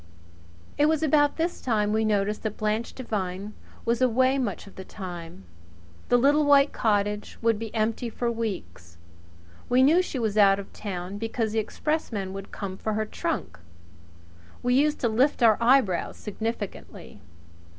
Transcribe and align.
It 0.79 0.87
was 0.87 1.03
about 1.03 1.37
this 1.37 1.61
time 1.61 1.93
we 1.93 2.03
noticed 2.03 2.41
that 2.41 2.57
Blanche 2.57 2.91
Devine 2.93 3.53
was 3.85 4.01
away 4.01 4.39
much 4.39 4.65
of 4.65 4.75
the 4.75 4.83
time. 4.83 5.43
The 6.09 6.17
little 6.17 6.43
white 6.43 6.73
cottage 6.73 7.37
would 7.43 7.59
be 7.59 7.71
empty 7.75 8.09
for 8.09 8.25
a 8.25 8.31
week. 8.31 8.79
We 9.69 9.83
knew 9.83 10.01
she 10.01 10.17
was 10.17 10.39
out 10.39 10.57
of 10.57 10.73
town 10.73 11.19
because 11.19 11.51
the 11.51 11.59
expressman 11.59 12.33
would 12.33 12.51
come 12.51 12.77
for 12.77 12.93
her 12.93 13.05
trunk. 13.05 13.59
We 14.63 14.73
used 14.73 14.97
to 15.01 15.07
lift 15.07 15.43
our 15.43 15.59
eyebrows 15.61 16.17
significantly. 16.17 17.21